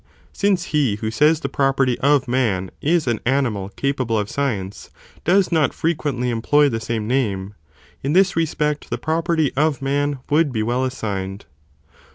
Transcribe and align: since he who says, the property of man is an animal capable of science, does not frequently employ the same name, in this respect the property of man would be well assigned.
since 0.33 0.63
he 0.73 0.95
who 0.95 1.11
says, 1.11 1.41
the 1.41 1.47
property 1.47 1.95
of 1.99 2.27
man 2.27 2.71
is 2.81 3.05
an 3.05 3.19
animal 3.23 3.69
capable 3.69 4.17
of 4.17 4.31
science, 4.31 4.89
does 5.25 5.51
not 5.51 5.75
frequently 5.75 6.31
employ 6.31 6.67
the 6.67 6.79
same 6.79 7.07
name, 7.07 7.53
in 8.01 8.13
this 8.13 8.35
respect 8.35 8.89
the 8.89 8.97
property 8.97 9.51
of 9.55 9.79
man 9.79 10.17
would 10.31 10.51
be 10.51 10.63
well 10.63 10.83
assigned. 10.83 11.45